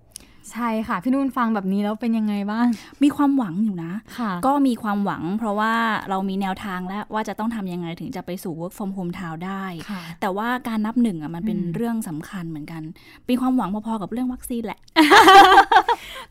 [0.52, 2.66] ใช่ค่ะ พี่นุ่นฟังแบบนี้แล้วเป็นยังไงบ้าง
[3.02, 5.72] มีความหวังอยู่นะค่ะก็มีความหวังเพราะว่า
[6.10, 12.82] เรามีแนวทางแล้วว่าจะต้องทำยังไงถึงจะไปสู่ work from home town ได้ค่ะแต่ว่าการนับหนึ่งอะมันเป็นอืมเรื่องสำคัญเหมือนกัน
[13.28, 14.80] มีความหวังพอๆกับเรื่องวัคซีนแหละ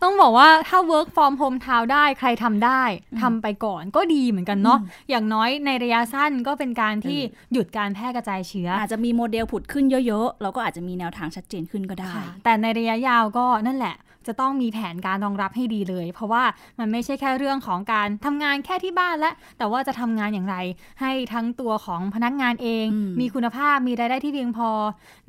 [0.03, 2.81] ต้องบอกว่าถ้า work from home town ได้ใครทำได้
[3.13, 13.95] อืมทำไปก่อนก็ดีเหมือนกันเนาะอืมอย่างน้อยในระยะสั้นก็เป็นการที่เออหยุดการแพร่กระจายเชื้อออาจจะมีโมเดลผุดขึ้นเยอะๆเราก็อาจจะมีแนวทางชัดเจนขึ้นก็ได้ค่ะแต่ในระยะยาวก็นั่นแหละ
[14.27, 16.43] จะต้องมีแผนการรองรับให้ดีเลย เพราะว่า
[16.79, 20.55] มันไม่ใช่แค่เรื่องของการทำงานแค่ที่บ้านและ แต่ว่าจะทำงานอย่างไร
[21.01, 24.69] ให้ทั้งตัวของพนักงานเองอืมมีคุณภาพมีรายได้ที่เพียงพอ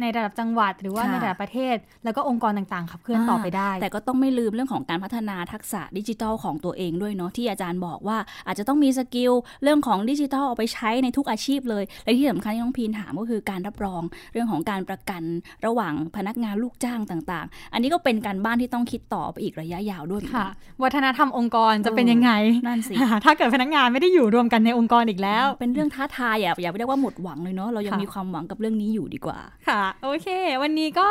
[0.01, 14.03] ในระดับจังหวัด หรือว่าค่ะในระดับประเทศ แล้วก็องค์กรต่างๆขับเคลื่อนต่อไปได้ แต่ก็ต้องไม่ลืมเรื่องของการพัฒนาทักษะดิจิทัลของตัวเองด้วยเนาะที่อาจารย์บอกว่าอาจจะต้องมีสกิลเรื่องของดิจิทัลเอาไปใช้ในทุกอาชีพเลย และที่สำคัญที่น้องพีนถามก็คือการรับรอง
[14.33, 15.23] เรื่องของการประกัน
[15.67, 22.31] ระหว่างพนักงานลูกจ้างต่าง ๆ อันนี้ก็เป็นการบ้านที่ต้องคิดต่อไปอีกระยะยาวด้วยเหมือนค่ะกันวัฒนธรรมองค์กรจะเป็นยังไง
[22.67, 22.95] นั่นสิ
[23.25, 30.29] ถ้าเกิดพนักงานไม่ได้อยู่รวมกันในองค์กรอีกแล้ว เป็นเรื่องท้าทายอย่าอย่าไปเรียกว่าหมดหวังเลยเนาะเรายังค่ะมีความหวังกับเรื่องนี้อยู่ดีกว่าค่ะ โอเค
[30.63, 31.09] วันนี้ก็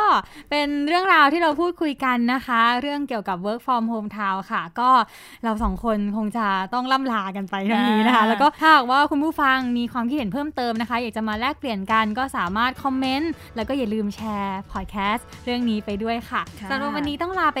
[0.50, 4.90] เป็นเรื่องราวที่เราพูดคุยกันนะคะ เรื่องเกี่ยวกับ work from home town ค่ะ ก็
[5.44, 17.60] เราสองคนคงจะต้องล่ำลากันไปทั้งนี้นะคะอ่าแล้วก็ถ้าหากว่าคุณผู้ฟังมีความคิดเห็นเพิ่มเติมนะคะ อยากจะมาแลกเปลี่ยนกันก็สามารถคอมเมนต์แล้วก็อย่าลืมแชร์พอดแคสต์เรื่องนี้ไปด้วยค่ะค่ะสำหรับวันนี้ต้องลาไป